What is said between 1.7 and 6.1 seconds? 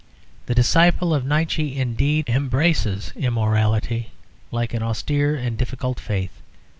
indeed, embraces immorality like an austere and difficult